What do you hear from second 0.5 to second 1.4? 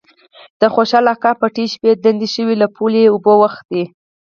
د خوشال اکا